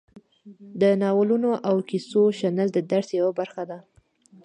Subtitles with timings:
[0.81, 3.79] د نالونو او کیسو شنل د درس یوه برخه ده.